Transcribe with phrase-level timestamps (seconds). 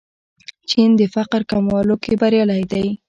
[0.69, 2.85] چین د فقر کمولو کې بریالی دی.